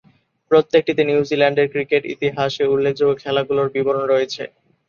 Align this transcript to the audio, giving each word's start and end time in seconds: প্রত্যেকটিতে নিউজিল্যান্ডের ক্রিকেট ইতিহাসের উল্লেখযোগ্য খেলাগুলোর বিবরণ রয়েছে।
প্রত্যেকটিতে 0.51 1.01
নিউজিল্যান্ডের 1.05 1.67
ক্রিকেট 1.73 2.03
ইতিহাসের 2.13 2.67
উল্লেখযোগ্য 2.73 3.13
খেলাগুলোর 3.23 3.67
বিবরণ 3.75 4.03
রয়েছে। 4.07 4.43